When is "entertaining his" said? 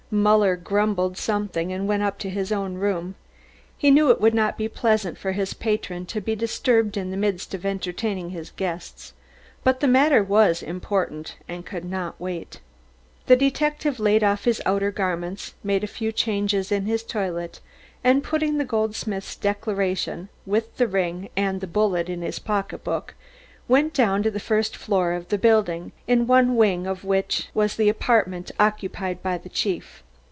7.65-8.49